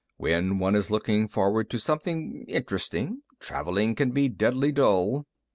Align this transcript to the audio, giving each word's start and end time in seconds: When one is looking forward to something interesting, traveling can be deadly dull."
When 0.17 0.57
one 0.57 0.73
is 0.73 0.89
looking 0.89 1.27
forward 1.27 1.69
to 1.69 1.77
something 1.77 2.45
interesting, 2.47 3.21
traveling 3.39 3.93
can 3.93 4.09
be 4.09 4.29
deadly 4.29 4.71
dull." 4.71 5.27